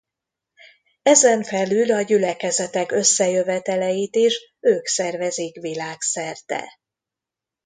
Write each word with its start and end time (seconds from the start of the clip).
Ezen 1.01 1.43
felül 1.43 1.91
a 1.93 2.01
gyülekezetek 2.01 2.91
összejöveteleit 2.91 4.15
is 4.15 4.37
ők 4.59 4.85
szervezik 4.85 5.55
világszerte. 5.61 6.79